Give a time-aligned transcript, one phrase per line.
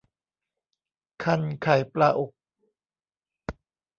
[1.23, 2.31] ครรภ์ไข่ปลาอุก